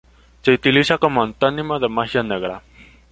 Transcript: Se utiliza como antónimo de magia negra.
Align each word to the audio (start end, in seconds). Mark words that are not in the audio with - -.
Se 0.41 0.51
utiliza 0.51 0.97
como 0.97 1.21
antónimo 1.21 1.77
de 1.77 1.87
magia 1.87 2.23
negra. 2.23 2.63